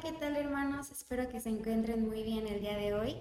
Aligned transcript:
¿qué 0.00 0.12
tal 0.12 0.34
hermanos? 0.36 0.90
Espero 0.90 1.28
que 1.28 1.40
se 1.40 1.50
encuentren 1.50 2.08
muy 2.08 2.22
bien 2.22 2.46
el 2.46 2.60
día 2.60 2.76
de 2.76 2.94
hoy. 2.94 3.16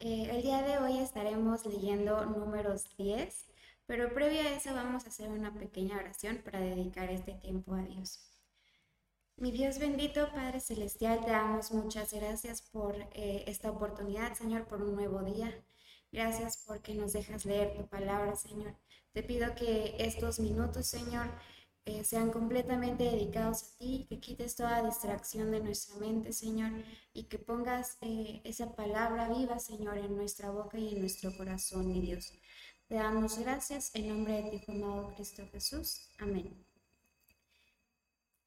Eh, 0.00 0.28
el 0.30 0.42
día 0.42 0.62
de 0.62 0.78
hoy 0.78 0.98
estaremos 0.98 1.64
leyendo 1.66 2.24
números 2.24 2.84
10, 2.96 3.46
pero 3.86 4.12
previo 4.12 4.40
a 4.40 4.50
eso 4.54 4.74
vamos 4.74 5.04
a 5.04 5.08
hacer 5.08 5.28
una 5.28 5.54
pequeña 5.54 5.98
oración 5.98 6.38
para 6.44 6.58
dedicar 6.58 7.10
este 7.10 7.34
tiempo 7.34 7.74
a 7.74 7.82
Dios. 7.82 8.18
Mi 9.36 9.52
Dios 9.52 9.78
bendito, 9.78 10.28
Padre 10.32 10.58
Celestial, 10.58 11.24
te 11.24 11.30
damos 11.30 11.70
muchas 11.70 12.12
gracias 12.12 12.62
por 12.62 12.96
eh, 13.12 13.44
esta 13.46 13.70
oportunidad, 13.70 14.34
Señor, 14.34 14.66
por 14.66 14.82
un 14.82 14.96
nuevo 14.96 15.22
día. 15.22 15.54
Gracias 16.10 16.64
porque 16.66 16.94
nos 16.94 17.12
dejas 17.12 17.44
leer 17.44 17.76
tu 17.76 17.86
palabra, 17.86 18.34
Señor. 18.34 18.74
Te 19.12 19.22
pido 19.22 19.54
que 19.54 19.94
estos 19.98 20.40
minutos, 20.40 20.86
Señor, 20.86 21.28
eh, 21.86 22.04
sean 22.04 22.30
completamente 22.30 23.04
dedicados 23.04 23.62
a 23.62 23.78
ti, 23.78 24.06
que 24.08 24.20
quites 24.20 24.54
toda 24.54 24.82
distracción 24.82 25.50
de 25.50 25.60
nuestra 25.60 25.96
mente, 25.96 26.32
Señor, 26.32 26.72
y 27.12 27.24
que 27.24 27.38
pongas 27.38 27.98
eh, 28.00 28.40
esa 28.44 28.74
palabra 28.74 29.28
viva, 29.28 29.58
Señor, 29.58 29.98
en 29.98 30.16
nuestra 30.16 30.50
boca 30.50 30.78
y 30.78 30.94
en 30.94 31.00
nuestro 31.00 31.36
corazón, 31.36 31.88
mi 31.88 32.00
Dios. 32.00 32.32
Te 32.86 32.96
damos 32.96 33.38
gracias 33.38 33.94
en 33.94 34.08
nombre 34.08 34.42
de 34.42 34.50
ti, 34.50 34.64
amado 34.68 35.14
Cristo 35.14 35.46
Jesús. 35.52 36.10
Amén. 36.18 36.66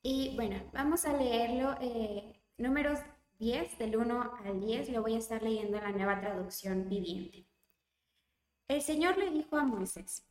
Y 0.02 0.36
bueno, 0.36 0.70
vamos 0.74 1.06
a 1.06 1.18
leerlo, 1.18 1.78
eh, 1.80 2.42
números 2.58 3.00
10, 3.40 3.78
del 3.78 3.96
1 3.96 4.34
al 4.44 4.60
10, 4.60 4.90
lo 4.90 5.02
voy 5.02 5.16
a 5.16 5.20
estar 5.20 5.42
leyendo 5.42 5.78
en 5.78 5.84
la 5.84 5.92
nueva 5.92 6.20
traducción 6.20 6.90
viviente. 6.90 7.48
El 8.68 8.82
Señor 8.82 9.18
le 9.18 9.32
dijo 9.32 9.58
a 9.58 9.64
Moisés, 9.64 10.26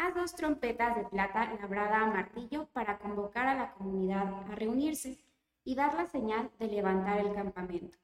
Haz 0.00 0.14
dos 0.14 0.34
trompetas 0.34 0.96
de 0.96 1.04
plata 1.04 1.52
labrada 1.60 2.00
a 2.00 2.06
martillo 2.06 2.64
para 2.72 2.96
convocar 2.96 3.46
a 3.46 3.54
la 3.54 3.72
comunidad 3.74 4.32
a 4.50 4.54
reunirse 4.54 5.18
y 5.62 5.74
dar 5.74 5.92
la 5.92 6.06
señal 6.06 6.50
de 6.58 6.68
levantar 6.68 7.20
el 7.20 7.34
campamento. 7.34 7.98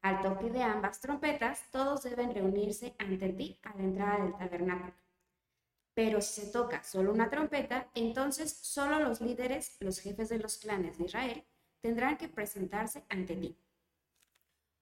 Al 0.00 0.22
toque 0.22 0.48
de 0.48 0.62
ambas 0.62 1.02
trompetas, 1.02 1.62
todos 1.70 2.04
deben 2.04 2.32
reunirse 2.32 2.94
ante 2.98 3.28
ti 3.34 3.58
a 3.64 3.76
la 3.76 3.82
entrada 3.82 4.24
del 4.24 4.34
tabernáculo. 4.34 4.94
Pero 5.92 6.22
si 6.22 6.40
se 6.40 6.50
toca 6.50 6.82
solo 6.82 7.12
una 7.12 7.28
trompeta, 7.28 7.86
entonces 7.94 8.50
solo 8.50 9.00
los 9.00 9.20
líderes, 9.20 9.76
los 9.80 9.98
jefes 9.98 10.30
de 10.30 10.38
los 10.38 10.56
clanes 10.56 10.96
de 10.96 11.04
Israel, 11.04 11.44
tendrán 11.82 12.16
que 12.16 12.28
presentarse 12.28 13.04
ante 13.10 13.36
ti. 13.36 13.58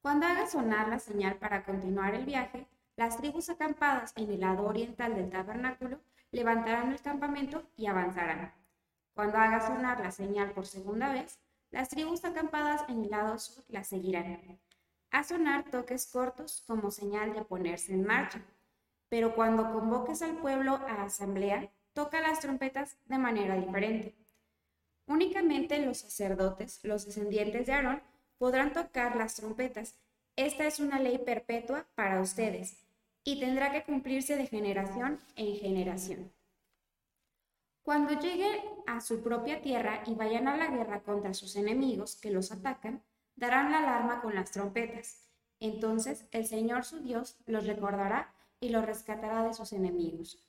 Cuando 0.03 0.25
hagas 0.27 0.53
sonar 0.53 0.87
la 0.87 1.00
señal 1.00 1.34
para 1.34 1.64
continuar 1.64 2.14
el 2.14 2.27
viaje, 2.27 2.69
las 2.94 3.16
tribus 3.16 3.50
acampadas 3.50 4.12
en 4.14 4.31
el 4.31 4.39
lado 4.39 4.66
oriental 4.66 5.16
del 5.16 5.31
tabernáculo 5.31 5.98
levantarán 6.31 6.92
el 6.92 7.00
campamento 7.00 7.62
y 7.77 7.86
avanzarán. 7.86 8.53
Cuando 9.14 9.39
haga 9.39 9.67
sonar 9.67 10.00
la 10.00 10.11
señal 10.11 10.53
por 10.53 10.67
segunda 10.67 11.12
vez, 11.12 11.39
las 11.70 11.89
tribus 11.89 12.25
acampadas 12.25 12.89
en 12.89 13.05
el 13.05 13.11
lado 13.11 13.39
sur 13.39 13.64
la 13.69 13.84
seguirán. 13.84 14.61
A 15.11 15.25
sonar 15.25 15.70
toques 15.70 16.06
cortos 16.06 16.62
como 16.67 16.91
señal 16.91 17.34
de 17.34 17.42
ponerse 17.42 17.92
en 17.92 18.05
marcha. 18.05 18.41
Pero 19.09 19.34
cuando 19.34 19.72
convoques 19.72 20.22
al 20.22 20.37
pueblo 20.37 20.75
a 20.75 21.03
asamblea, 21.03 21.70
toca 21.92 22.20
las 22.20 22.41
trompetas 22.41 22.97
de 23.06 23.19
manera 23.19 23.56
diferente. 23.56 24.15
Únicamente 25.06 25.84
los 25.84 25.98
sacerdotes, 25.98 26.78
los 26.84 27.06
descendientes 27.06 27.67
de 27.67 27.72
Aarón, 27.72 28.03
podrán 28.39 28.72
tocar 28.72 29.17
las 29.17 29.34
trompetas. 29.34 29.97
Esta 30.37 30.65
es 30.67 30.78
una 30.78 31.00
ley 31.00 31.19
perpetua 31.19 31.87
para 31.97 32.20
ustedes 32.20 32.78
y 33.24 33.40
tendrá 33.40 33.72
que 33.72 33.84
cumplirse 33.84 34.36
de 34.36 34.46
generación 34.46 35.20
en 35.36 35.56
generación. 35.56 36.32
Cuando 37.82 38.18
lleguen 38.20 38.60
a 38.86 39.00
su 39.00 39.22
propia 39.22 39.62
tierra 39.62 40.02
y 40.06 40.14
vayan 40.14 40.48
a 40.48 40.56
la 40.56 40.68
guerra 40.68 41.02
contra 41.02 41.34
sus 41.34 41.56
enemigos 41.56 42.16
que 42.16 42.30
los 42.30 42.53
atacan, 42.53 43.03
darán 43.36 43.72
la 43.72 43.78
alarma 43.78 44.20
con 44.20 44.34
las 44.34 44.50
trompetas. 44.50 45.28
Entonces 45.60 46.26
el 46.30 46.47
Señor 46.47 46.84
su 46.84 47.00
Dios 47.00 47.36
los 47.47 47.66
recordará 47.66 48.32
y 48.60 48.69
los 48.69 48.84
rescatará 48.84 49.42
de 49.42 49.54
sus 49.54 49.72
enemigos. 49.72 50.44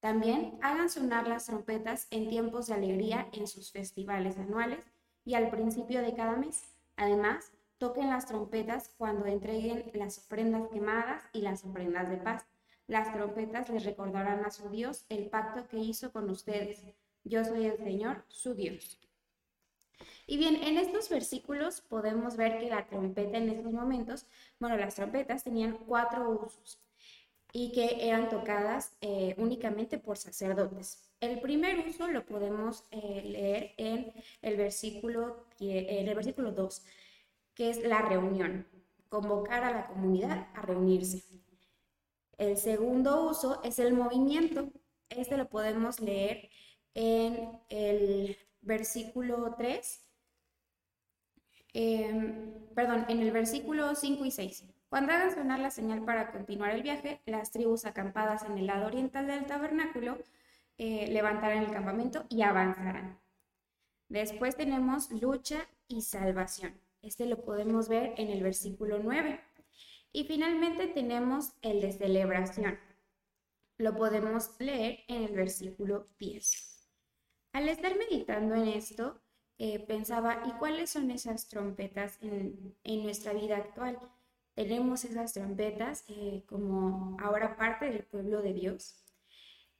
También 0.00 0.58
hagan 0.62 0.90
sonar 0.90 1.28
las 1.28 1.46
trompetas 1.46 2.08
en 2.10 2.28
tiempos 2.28 2.66
de 2.66 2.74
alegría 2.74 3.28
en 3.32 3.46
sus 3.46 3.70
festivales 3.70 4.36
anuales 4.36 4.84
y 5.24 5.34
al 5.34 5.48
principio 5.48 6.02
de 6.02 6.14
cada 6.14 6.36
mes. 6.36 6.64
Además, 6.96 7.52
Toquen 7.82 8.10
las 8.10 8.26
trompetas 8.26 8.94
cuando 8.96 9.26
entreguen 9.26 9.90
las 9.94 10.16
ofrendas 10.16 10.68
quemadas 10.72 11.24
y 11.32 11.40
las 11.40 11.64
ofrendas 11.64 12.08
de 12.08 12.16
paz. 12.16 12.46
Las 12.86 13.12
trompetas 13.12 13.68
les 13.70 13.84
recordarán 13.84 14.44
a 14.44 14.52
su 14.52 14.68
Dios 14.68 15.04
el 15.08 15.28
pacto 15.28 15.66
que 15.66 15.78
hizo 15.78 16.12
con 16.12 16.30
ustedes. 16.30 16.80
Yo 17.24 17.44
soy 17.44 17.66
el 17.66 17.78
Señor, 17.78 18.24
su 18.28 18.54
Dios. 18.54 19.00
Y 20.28 20.36
bien, 20.36 20.62
en 20.62 20.78
estos 20.78 21.08
versículos 21.08 21.80
podemos 21.80 22.36
ver 22.36 22.60
que 22.60 22.68
la 22.68 22.86
trompeta 22.86 23.38
en 23.38 23.48
estos 23.48 23.72
momentos, 23.72 24.26
bueno, 24.60 24.76
las 24.76 24.94
trompetas 24.94 25.42
tenían 25.42 25.76
cuatro 25.78 26.30
usos 26.30 26.78
y 27.52 27.72
que 27.72 28.08
eran 28.08 28.28
tocadas 28.28 28.96
eh, 29.00 29.34
únicamente 29.38 29.98
por 29.98 30.16
sacerdotes. 30.16 31.10
El 31.18 31.40
primer 31.40 31.84
uso 31.88 32.06
lo 32.06 32.24
podemos 32.26 32.84
eh, 32.92 33.22
leer 33.24 33.74
en 33.76 34.12
el 34.40 34.56
versículo, 34.56 35.48
en 35.58 36.06
el 36.06 36.14
versículo 36.14 36.52
2 36.52 36.84
que 37.54 37.70
es 37.70 37.82
la 37.82 38.02
reunión, 38.02 38.66
convocar 39.08 39.64
a 39.64 39.72
la 39.72 39.86
comunidad 39.86 40.48
a 40.54 40.62
reunirse. 40.62 41.22
El 42.38 42.56
segundo 42.56 43.28
uso 43.28 43.60
es 43.62 43.78
el 43.78 43.92
movimiento. 43.94 44.70
Este 45.08 45.36
lo 45.36 45.48
podemos 45.48 46.00
leer 46.00 46.48
en 46.94 47.60
el 47.68 48.36
versículo 48.62 49.54
3, 49.56 50.08
em, 51.74 52.68
perdón, 52.74 53.04
en 53.08 53.20
el 53.20 53.30
versículo 53.30 53.94
5 53.94 54.24
y 54.24 54.30
6. 54.30 54.64
Cuando 54.88 55.12
hagan 55.12 55.34
sonar 55.34 55.60
la 55.60 55.70
señal 55.70 56.04
para 56.04 56.32
continuar 56.32 56.70
el 56.72 56.82
viaje, 56.82 57.20
las 57.26 57.50
tribus 57.50 57.86
acampadas 57.86 58.42
en 58.44 58.58
el 58.58 58.66
lado 58.66 58.86
oriental 58.86 59.26
del 59.26 59.46
tabernáculo 59.46 60.18
eh, 60.78 61.06
levantarán 61.08 61.64
el 61.64 61.70
campamento 61.70 62.24
y 62.28 62.42
avanzarán. 62.42 63.18
Después 64.08 64.56
tenemos 64.56 65.10
lucha 65.10 65.66
y 65.88 66.02
salvación. 66.02 66.78
Este 67.02 67.26
lo 67.26 67.44
podemos 67.44 67.88
ver 67.88 68.14
en 68.16 68.30
el 68.30 68.44
versículo 68.44 69.00
9. 69.00 69.40
Y 70.12 70.24
finalmente 70.24 70.86
tenemos 70.86 71.52
el 71.60 71.80
de 71.80 71.90
celebración. 71.90 72.78
Lo 73.76 73.96
podemos 73.96 74.50
leer 74.60 75.00
en 75.08 75.24
el 75.24 75.32
versículo 75.34 76.06
10. 76.20 76.88
Al 77.54 77.68
estar 77.68 77.96
meditando 77.98 78.54
en 78.54 78.68
esto, 78.68 79.20
eh, 79.58 79.80
pensaba, 79.80 80.44
¿y 80.46 80.52
cuáles 80.52 80.90
son 80.90 81.10
esas 81.10 81.48
trompetas 81.48 82.18
en, 82.20 82.76
nuestra 83.02 83.32
vida 83.32 83.56
actual? 83.56 83.98
Tenemos 84.54 85.04
esas 85.04 85.32
trompetas 85.32 86.04
eh, 86.06 86.44
como 86.46 87.16
ahora 87.20 87.56
parte 87.56 87.86
del 87.86 88.04
pueblo 88.04 88.42
de 88.42 88.52
Dios. 88.52 89.04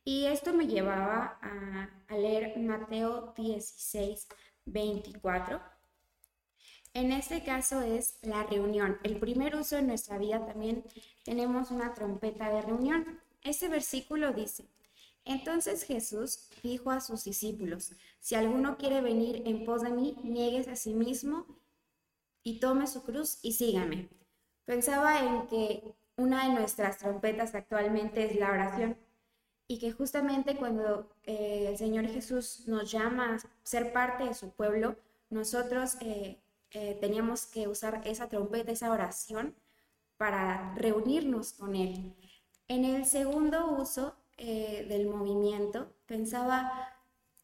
Y 0.04 0.26
esto 0.26 0.52
me 0.52 0.66
llevaba 0.66 1.38
a, 1.40 2.04
a 2.08 2.18
leer 2.18 2.58
Mateo 2.58 3.32
16, 3.36 4.26
24 4.64 5.60
en 6.94 7.12
este 7.12 7.42
caso 7.42 7.80
es 7.80 8.18
la 8.22 8.42
reunión. 8.44 8.98
El 9.02 9.18
primer 9.18 9.56
uso 9.56 9.78
en 9.78 9.86
nuestra 9.86 10.18
vida 10.18 10.44
también 10.44 10.84
tenemos 11.24 11.70
una 11.70 11.94
trompeta 11.94 12.50
de 12.50 12.62
reunión. 12.62 13.20
Este 13.42 13.68
versículo 13.68 14.32
dice, 14.32 14.66
entonces 15.24 15.84
Jesús 15.84 16.48
dijo 16.62 16.90
a 16.90 17.00
sus 17.00 17.24
discípulos, 17.24 17.92
si 18.20 18.34
alguno 18.34 18.76
quiere 18.76 19.00
venir 19.00 19.42
en 19.46 19.64
pos 19.64 19.82
de 19.82 19.90
mí, 19.90 20.16
niegues 20.22 20.68
a 20.68 20.76
sí 20.76 20.94
mismo 20.94 21.46
y 22.42 22.60
tome 22.60 22.86
su 22.86 23.02
cruz 23.02 23.38
y 23.42 23.52
sígame. 23.52 24.08
Pensaba 24.64 25.20
en 25.20 25.46
que 25.46 25.94
una 26.16 26.46
de 26.46 26.54
nuestras 26.54 26.98
trompetas 26.98 27.54
actualmente 27.54 28.24
es 28.24 28.36
la 28.36 28.50
oración 28.50 28.96
y 29.66 29.78
que 29.78 29.92
justamente 29.92 30.56
cuando 30.56 31.08
eh, 31.22 31.66
el 31.68 31.78
Señor 31.78 32.06
Jesús 32.06 32.64
nos 32.66 32.90
llama 32.90 33.36
a 33.36 33.38
ser 33.62 33.92
parte 33.92 34.24
de 34.24 34.34
su 34.34 34.50
pueblo, 34.50 34.96
nosotros 35.30 35.96
eh, 36.00 36.41
eh, 36.74 36.96
teníamos 37.00 37.46
que 37.46 37.68
usar 37.68 38.00
esa 38.04 38.28
trompeta, 38.28 38.72
esa 38.72 38.90
oración 38.90 39.54
para 40.16 40.74
reunirnos 40.76 41.52
con 41.52 41.74
Él. 41.76 42.14
En 42.68 42.84
el 42.84 43.04
segundo 43.04 43.72
uso 43.72 44.16
eh, 44.38 44.86
del 44.88 45.06
movimiento, 45.06 45.92
pensaba 46.06 46.88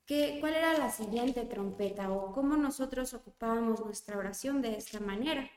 que, 0.07 0.39
cuál 0.41 0.55
era 0.55 0.79
la 0.79 0.91
siguiente 0.91 1.45
trompeta 1.45 2.11
o 2.11 2.33
cómo 2.33 2.57
nosotros 2.57 3.13
ocupábamos 3.15 3.85
nuestra 3.85 4.17
oración 4.17 4.63
de 4.63 4.77
esta 4.77 5.01
manera. 5.01 5.51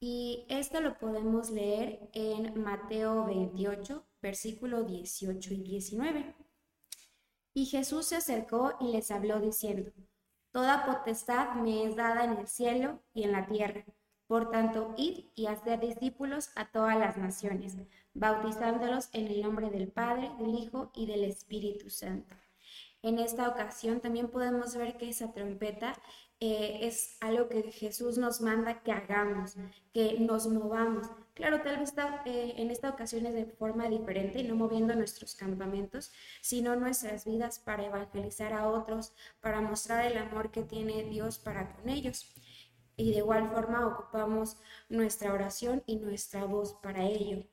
Y 0.00 0.46
esto 0.48 0.80
lo 0.80 0.96
podemos 0.96 1.50
leer 1.50 2.08
en 2.12 2.62
Mateo 2.62 3.24
28, 3.26 4.04
versículo 4.22 4.84
18 4.84 5.54
y 5.54 5.62
19. 5.62 6.34
Y 7.54 7.66
Jesús 7.66 8.06
se 8.06 8.16
acercó 8.16 8.74
y 8.80 8.92
les 8.92 9.10
habló 9.10 9.40
diciendo, 9.40 9.90
Toda 10.52 10.86
potestad 10.86 11.54
me 11.54 11.84
es 11.84 11.96
dada 11.96 12.24
en 12.24 12.38
el 12.38 12.46
cielo 12.46 13.00
y 13.12 13.24
en 13.24 13.32
la 13.32 13.46
tierra. 13.46 13.84
Por 14.26 14.50
tanto, 14.50 14.94
id 14.96 15.24
y 15.34 15.46
hacer 15.46 15.80
discípulos 15.80 16.50
a 16.54 16.70
todas 16.70 16.98
las 16.98 17.16
naciones, 17.16 17.76
bautizándolos 18.12 19.08
en 19.12 19.26
el 19.26 19.40
nombre 19.42 19.70
del 19.70 19.88
Padre, 19.88 20.30
del 20.38 20.54
Hijo 20.54 20.90
y 20.94 21.06
del 21.06 21.24
Espíritu 21.24 21.88
Santo. 21.88 22.34
En 23.02 23.18
esta 23.18 23.48
ocasión 23.48 24.00
también 24.00 24.28
podemos 24.28 24.76
ver 24.76 24.96
que 24.96 25.08
esa 25.08 25.32
trompeta 25.32 25.94
eh, 26.40 26.80
es 26.82 27.16
algo 27.20 27.48
que 27.48 27.72
Jesús 27.72 28.18
nos 28.18 28.40
manda 28.40 28.82
que 28.82 28.92
hagamos, 28.92 29.56
que 29.92 30.18
nos 30.20 30.46
movamos. 30.46 31.06
Claro, 31.38 31.62
tal 31.62 31.78
vez 31.78 31.94
eh, 32.24 32.54
en 32.56 32.72
esta 32.72 32.90
ocasión 32.90 33.24
es 33.24 33.32
de 33.32 33.46
forma 33.46 33.88
diferente, 33.88 34.42
no 34.42 34.56
moviendo 34.56 34.96
nuestros 34.96 35.36
campamentos, 35.36 36.10
sino 36.40 36.74
nuestras 36.74 37.24
vidas 37.24 37.60
para 37.60 37.86
evangelizar 37.86 38.52
a 38.52 38.68
otros, 38.68 39.12
para 39.40 39.60
mostrar 39.60 40.04
el 40.04 40.18
amor 40.18 40.50
que 40.50 40.64
tiene 40.64 41.04
Dios 41.04 41.38
para 41.38 41.76
con 41.76 41.88
ellos. 41.90 42.26
Y 42.96 43.12
de 43.12 43.18
igual 43.18 43.48
forma 43.52 43.86
ocupamos 43.86 44.56
nuestra 44.88 45.32
oración 45.32 45.84
y 45.86 45.94
nuestra 45.96 46.44
voz 46.44 46.74
para 46.82 47.04
ello. 47.06 47.44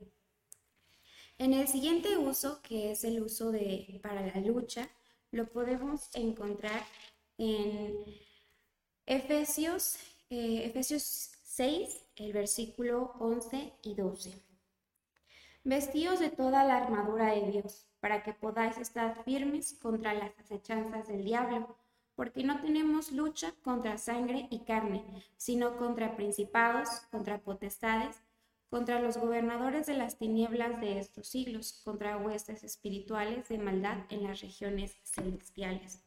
En 1.37 1.53
el 1.53 1.67
siguiente 1.67 2.17
uso, 2.17 2.63
que 2.63 2.91
es 2.91 3.03
el 3.03 3.21
uso 3.21 3.51
para 4.01 4.25
la 4.25 4.39
lucha, 4.41 4.89
lo 5.29 5.45
podemos 5.45 6.09
encontrar 6.15 6.83
en 7.37 8.03
Efesios, 9.05 9.97
eh, 10.31 10.65
Efesios 10.65 11.34
6, 11.56 12.10
el 12.18 12.34
versículo 12.34 13.13
11 13.18 13.72
y 13.81 13.96
12. 13.96 14.44
Vestíos 15.63 16.19
de 16.19 16.30
toda 16.30 16.66
la 16.66 16.75
armadura 16.75 17.28
de 17.28 17.50
Dios, 17.50 17.88
para 18.02 18.24
que 18.24 18.34
podáis 18.34 18.78
estar 18.78 19.24
firmes 19.24 19.80
contra 19.81 20.13
las 20.13 20.38
acechanzas 20.38 21.07
del 21.07 21.24
diablo, 21.24 21.78
porque 22.13 22.44
no 22.44 22.60
tenemos 22.60 23.13
lucha 23.13 23.54
contra 23.63 23.98
sangre 23.98 24.50
y 24.52 24.66
carne, 24.66 25.06
sino 25.38 25.78
contra 25.78 26.18
principados, 26.18 26.90
contra 27.10 27.40
potestades, 27.40 28.22
contra 28.69 29.00
los 29.00 29.16
gobernadores 29.16 29.86
de 29.86 29.94
las 29.94 30.18
tinieblas 30.18 30.81
de 30.81 31.00
estos 31.00 31.30
siglos, 31.30 31.81
contra 31.86 32.18
huestes 32.18 32.66
espirituales 32.66 33.48
de 33.48 33.60
maldad 33.60 34.00
en 34.10 34.24
las 34.24 34.42
regiones 34.42 34.98
celestiales. 35.04 36.05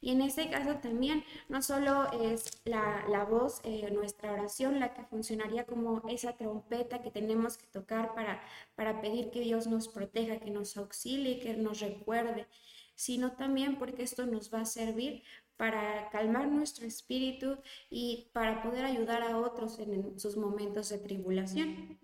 Y 0.00 0.12
en 0.12 0.22
este 0.22 0.48
caso 0.48 0.76
también 0.76 1.24
no 1.48 1.60
solo 1.60 2.10
es 2.12 2.62
la, 2.64 3.26
voz, 3.28 3.60
eh, 3.64 3.90
nuestra 3.92 4.32
oración, 4.32 4.80
la 4.80 4.94
que 4.94 5.04
funcionaría 5.04 5.66
como 5.66 6.02
esa 6.08 6.36
trompeta 6.36 7.02
que 7.02 7.10
tenemos 7.10 7.58
que 7.58 7.66
tocar 7.66 8.14
para, 8.14 8.42
para 8.76 9.00
pedir 9.02 9.30
que 9.30 9.40
Dios 9.40 9.66
nos 9.66 9.88
proteja, 9.88 10.40
que 10.40 10.50
nos 10.50 10.76
auxilie, 10.78 11.38
que 11.38 11.54
nos 11.54 11.80
recuerde, 11.80 12.46
sino 12.94 13.32
también 13.32 13.78
porque 13.78 14.02
esto 14.02 14.24
nos 14.26 14.52
va 14.52 14.62
a 14.62 14.64
servir 14.64 15.22
para 15.58 16.08
calmar 16.08 16.48
nuestro 16.48 16.86
espíritu 16.86 17.58
y 17.90 18.30
para 18.32 18.62
poder 18.62 18.86
ayudar 18.86 19.22
a 19.22 19.36
otros 19.36 19.78
en 19.78 20.18
sus 20.18 20.38
momentos 20.38 20.88
de 20.88 20.96
tribulación. 20.96 21.98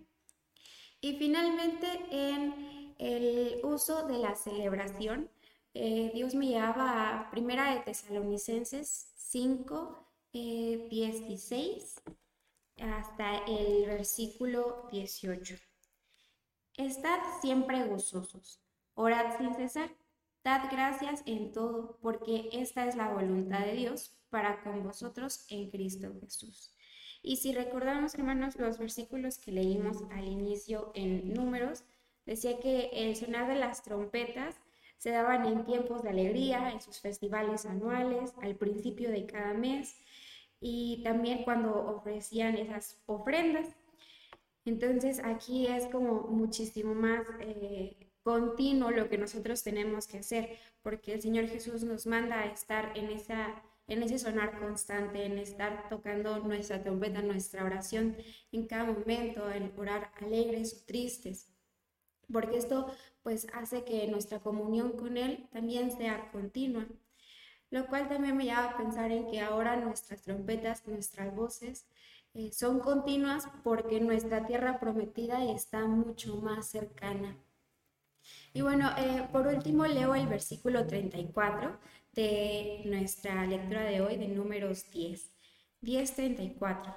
Y 1.01 1.17
finalmente 1.17 1.87
en 2.11 2.93
el 2.99 3.59
uso 3.63 4.07
de 4.07 4.19
la 4.19 4.35
celebración, 4.35 5.29
eh, 5.79 6.11
Dios 6.11 6.33
me 6.33 6.47
llevaba 6.47 7.19
a 7.19 7.29
Primera 7.29 7.71
de 7.71 7.81
Tesalonicenses 7.81 9.11
5, 9.15 10.07
16 10.33 12.01
eh, 12.77 12.83
hasta 12.83 13.45
el 13.45 13.85
versículo 13.85 14.87
18. 14.91 15.55
Estad 16.77 17.19
siempre 17.41 17.85
gozosos, 17.85 18.59
orad 18.95 19.37
sin 19.37 19.53
cesar, 19.53 19.91
dad 20.43 20.67
gracias 20.71 21.21
en 21.27 21.51
todo, 21.51 21.99
porque 22.01 22.49
esta 22.53 22.87
es 22.87 22.95
la 22.95 23.13
voluntad 23.13 23.59
de 23.59 23.73
Dios 23.73 24.17
para 24.31 24.63
con 24.63 24.81
vosotros 24.83 25.45
en 25.49 25.69
Cristo 25.69 26.11
Jesús. 26.19 26.73
Y 27.21 27.37
si 27.37 27.53
recordamos, 27.53 28.15
hermanos, 28.15 28.55
los 28.55 28.79
versículos 28.79 29.37
que 29.37 29.51
leímos 29.51 29.97
al 30.09 30.25
inicio 30.25 30.91
en 30.95 31.35
números, 31.35 31.83
decía 32.25 32.59
que 32.59 32.89
el 32.93 33.15
sonar 33.15 33.47
de 33.47 33.59
las 33.59 33.83
trompetas 33.83 34.55
se 34.97 35.11
daban 35.11 35.45
en 35.45 35.65
tiempos 35.65 36.03
de 36.03 36.09
alegría, 36.09 36.71
en 36.71 36.81
sus 36.81 36.99
festivales 36.99 37.65
anuales, 37.65 38.33
al 38.41 38.55
principio 38.55 39.11
de 39.11 39.25
cada 39.25 39.53
mes 39.53 39.95
y 40.59 41.01
también 41.03 41.43
cuando 41.43 41.73
ofrecían 41.73 42.57
esas 42.57 42.99
ofrendas. 43.05 43.75
Entonces 44.65 45.21
aquí 45.23 45.67
es 45.67 45.85
como 45.87 46.23
muchísimo 46.23 46.93
más 46.93 47.25
eh, 47.39 48.11
continuo 48.23 48.91
lo 48.91 49.07
que 49.07 49.17
nosotros 49.17 49.63
tenemos 49.63 50.07
que 50.07 50.17
hacer, 50.17 50.57
porque 50.81 51.13
el 51.13 51.21
Señor 51.21 51.47
Jesús 51.47 51.83
nos 51.83 52.05
manda 52.05 52.41
a 52.41 52.47
estar 52.47 52.91
en, 52.97 53.09
esa, 53.09 53.61
en 53.87 54.03
ese 54.03 54.19
sonar 54.19 54.59
constante, 54.59 55.25
en 55.25 55.37
estar 55.37 55.87
tocando 55.89 56.39
nuestra 56.39 56.83
trompeta, 56.83 57.21
nuestra 57.21 57.63
oración 57.63 58.17
en 58.51 58.67
cada 58.67 58.91
momento, 58.91 59.49
en 59.49 59.71
orar 59.77 60.11
alegres 60.19 60.73
o 60.73 60.85
tristes 60.85 61.56
porque 62.31 62.57
esto 62.57 62.87
pues 63.23 63.47
hace 63.53 63.83
que 63.83 64.07
nuestra 64.07 64.39
comunión 64.39 64.93
con 64.93 65.17
Él 65.17 65.47
también 65.51 65.91
sea 65.91 66.31
continua, 66.31 66.87
lo 67.69 67.87
cual 67.87 68.07
también 68.07 68.37
me 68.37 68.45
lleva 68.45 68.65
a 68.65 68.77
pensar 68.77 69.11
en 69.11 69.29
que 69.29 69.41
ahora 69.41 69.75
nuestras 69.75 70.21
trompetas, 70.21 70.87
nuestras 70.87 71.35
voces 71.35 71.87
eh, 72.33 72.51
son 72.51 72.79
continuas 72.79 73.47
porque 73.63 73.99
nuestra 73.99 74.45
tierra 74.45 74.79
prometida 74.79 75.43
está 75.51 75.85
mucho 75.85 76.37
más 76.37 76.67
cercana. 76.67 77.37
Y 78.53 78.61
bueno, 78.61 78.89
eh, 78.97 79.27
por 79.31 79.47
último 79.47 79.85
leo 79.85 80.15
el 80.15 80.27
versículo 80.27 80.85
34 80.85 81.79
de 82.13 82.81
nuestra 82.85 83.45
lectura 83.45 83.83
de 83.83 84.01
hoy 84.01 84.17
de 84.17 84.27
números 84.27 84.89
10. 84.91 85.31
10.34. 85.81 86.95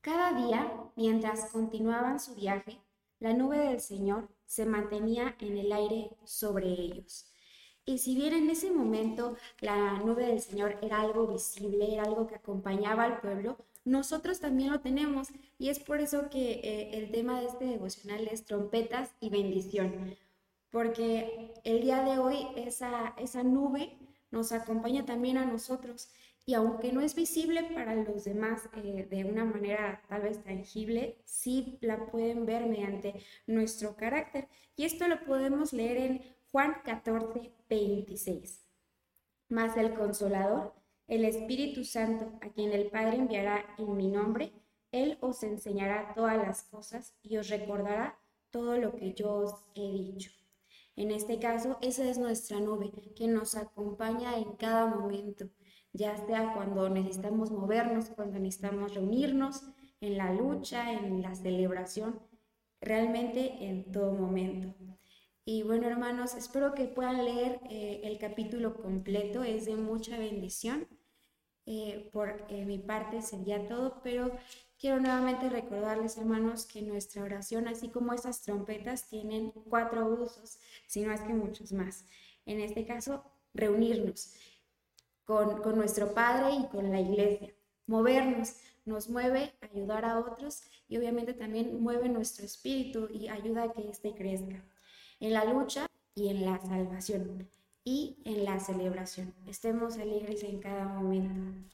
Cada 0.00 0.32
día, 0.32 0.72
mientras 0.96 1.50
continuaban 1.50 2.20
su 2.20 2.34
viaje, 2.34 2.80
la 3.20 3.32
nube 3.34 3.58
del 3.58 3.80
Señor 3.80 4.28
se 4.46 4.66
mantenía 4.66 5.36
en 5.38 5.56
el 5.56 5.72
aire 5.72 6.10
sobre 6.24 6.68
ellos. 6.68 7.26
Y 7.84 7.98
si 7.98 8.14
bien 8.14 8.34
en 8.34 8.50
ese 8.50 8.70
momento 8.70 9.36
la 9.60 9.98
nube 10.00 10.26
del 10.26 10.40
Señor 10.40 10.78
era 10.82 11.00
algo 11.00 11.26
visible, 11.26 11.92
era 11.94 12.04
algo 12.04 12.26
que 12.26 12.34
acompañaba 12.36 13.04
al 13.04 13.20
pueblo, 13.20 13.56
nosotros 13.84 14.40
también 14.40 14.70
lo 14.70 14.80
tenemos 14.80 15.28
y 15.58 15.70
es 15.70 15.78
por 15.78 16.00
eso 16.00 16.28
que 16.30 16.60
eh, 16.62 16.98
el 16.98 17.10
tema 17.10 17.40
de 17.40 17.46
este 17.46 17.64
devocional 17.64 18.28
es 18.28 18.44
trompetas 18.44 19.10
y 19.20 19.30
bendición, 19.30 20.16
porque 20.70 21.54
el 21.64 21.80
día 21.80 22.02
de 22.04 22.18
hoy 22.18 22.46
esa, 22.56 23.14
esa 23.18 23.42
nube 23.42 23.96
nos 24.30 24.52
acompaña 24.52 25.04
también 25.04 25.38
a 25.38 25.44
nosotros 25.44 26.10
y 26.46 26.54
aunque 26.54 26.92
no 26.92 27.00
es 27.00 27.14
visible 27.14 27.62
para 27.74 27.94
los 27.94 28.24
demás 28.24 28.68
eh, 28.74 29.06
de 29.08 29.24
una 29.24 29.44
manera 29.44 30.02
tal 30.08 30.22
vez 30.22 30.42
tangible, 30.42 31.18
sí 31.24 31.78
la 31.80 32.06
pueden 32.06 32.46
ver 32.46 32.66
mediante 32.66 33.22
nuestro 33.46 33.94
carácter. 33.94 34.48
Y 34.74 34.84
esto 34.84 35.06
lo 35.06 35.24
podemos 35.24 35.72
leer 35.72 35.96
en 35.98 36.22
Juan 36.50 36.76
14, 36.84 37.52
26. 37.68 38.66
Más 39.48 39.76
el 39.76 39.94
consolador, 39.94 40.74
el 41.06 41.24
Espíritu 41.24 41.84
Santo, 41.84 42.32
a 42.40 42.48
quien 42.48 42.72
el 42.72 42.86
Padre 42.86 43.18
enviará 43.18 43.64
en 43.78 43.96
mi 43.96 44.08
nombre, 44.08 44.52
Él 44.90 45.18
os 45.20 45.42
enseñará 45.42 46.14
todas 46.14 46.36
las 46.36 46.62
cosas 46.64 47.14
y 47.22 47.36
os 47.36 47.48
recordará 47.48 48.18
todo 48.50 48.76
lo 48.76 48.96
que 48.96 49.12
yo 49.12 49.32
os 49.32 49.54
he 49.74 49.82
dicho. 49.82 50.39
En 50.96 51.10
este 51.10 51.38
caso, 51.38 51.78
esa 51.80 52.08
es 52.08 52.18
nuestra 52.18 52.60
nube 52.60 52.90
que 53.16 53.26
nos 53.26 53.54
acompaña 53.54 54.36
en 54.36 54.52
cada 54.56 54.86
momento 54.86 55.50
ya 55.92 56.16
sea 56.26 56.52
cuando 56.54 56.88
necesitamos 56.88 57.50
movernos, 57.50 58.10
cuando 58.10 58.38
necesitamos 58.38 58.94
reunirnos, 58.94 59.62
en 60.00 60.16
la 60.16 60.32
lucha, 60.32 60.92
en 60.92 61.20
la 61.20 61.34
celebración, 61.34 62.20
realmente 62.80 63.64
en 63.66 63.90
todo 63.92 64.12
momento. 64.14 64.74
Y 65.44 65.62
bueno, 65.62 65.88
hermanos, 65.88 66.34
espero 66.34 66.74
que 66.74 66.84
puedan 66.84 67.24
leer 67.24 67.60
eh, 67.68 68.00
el 68.04 68.18
capítulo 68.18 68.80
completo, 68.80 69.42
es 69.42 69.66
de 69.66 69.76
mucha 69.76 70.18
bendición. 70.18 70.88
Eh, 71.66 72.08
por 72.12 72.46
eh, 72.48 72.64
mi 72.64 72.78
parte 72.78 73.20
sería 73.20 73.68
todo, 73.68 74.00
pero 74.02 74.32
quiero 74.80 74.98
nuevamente 74.98 75.50
recordarles, 75.50 76.16
hermanos, 76.16 76.64
que 76.64 76.80
nuestra 76.80 77.22
oración, 77.22 77.68
así 77.68 77.88
como 77.90 78.14
esas 78.14 78.40
trompetas, 78.40 79.08
tienen 79.08 79.50
cuatro 79.68 80.06
usos, 80.06 80.58
si 80.86 81.04
no 81.04 81.12
es 81.12 81.20
que 81.20 81.34
muchos 81.34 81.72
más. 81.72 82.06
En 82.46 82.60
este 82.60 82.86
caso, 82.86 83.22
reunirnos 83.52 84.34
con, 85.24 85.60
nuestro 85.76 86.14
Padre 86.14 86.54
y 86.54 86.66
con 86.68 86.90
la 86.90 87.00
iglesia. 87.00 87.52
Movernos 87.86 88.54
nos 88.86 89.10
mueve 89.10 89.52
a 89.60 89.66
ayudar 89.66 90.04
a 90.04 90.18
otros 90.18 90.62
y 90.88 90.96
obviamente 90.96 91.34
también 91.34 91.80
mueve 91.80 92.08
nuestro 92.08 92.46
espíritu 92.46 93.08
y 93.12 93.28
ayuda 93.28 93.64
a 93.64 93.72
que 93.72 93.88
éste 93.88 94.14
crezca. 94.14 94.64
En 95.20 95.34
la 95.34 95.44
lucha 95.44 95.86
y 96.14 96.28
en 96.28 96.44
la 96.46 96.58
salvación 96.58 97.48
y 97.84 98.16
en 98.24 98.44
la 98.44 98.58
celebración. 98.58 99.34
Estemos 99.46 99.98
alegres 99.98 100.42
en 100.42 100.58
cada 100.58 100.86
momento. 100.86 101.70